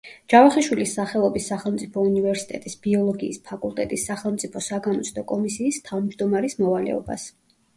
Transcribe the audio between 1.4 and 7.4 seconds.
სახელმწიფო უნივერსიტეტის ბიოლოგიის ფაკულტეტის სახელმწიფო საგამოცდო კომისიის თავმჯდომარის მოვალეობას.